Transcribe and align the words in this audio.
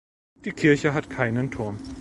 Die 0.45 0.51
Kirche 0.51 0.95
hat 0.95 1.11
keinen 1.11 1.51
Turm. 1.51 1.77